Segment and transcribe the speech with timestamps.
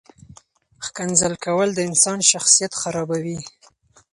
[0.85, 3.39] ښکنځل کول د انسان شخصیت خرابوي.